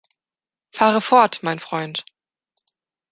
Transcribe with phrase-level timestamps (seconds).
[0.71, 2.05] Fahre fort, mein Freund.